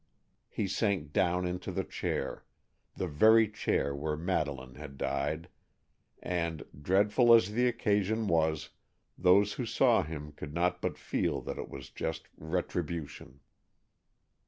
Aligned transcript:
He 0.49 0.67
sank 0.67 1.13
down 1.13 1.45
into 1.45 1.71
the 1.71 1.83
chair—the 1.83 3.05
very 3.07 3.47
chair 3.47 3.95
where 3.95 4.17
Madeleine 4.17 4.73
had 4.73 4.97
died, 4.97 5.47
and, 6.23 6.63
dreadful 6.81 7.31
as 7.35 7.51
the 7.51 7.67
occasion 7.67 8.25
was, 8.25 8.71
those 9.15 9.53
who 9.53 9.65
saw 9.67 10.01
him 10.01 10.31
could 10.31 10.55
not 10.55 10.81
but 10.81 10.97
feel 10.97 11.39
that 11.41 11.59
it 11.59 11.69
was 11.69 11.91
just 11.91 12.29
retribution. 12.35 13.41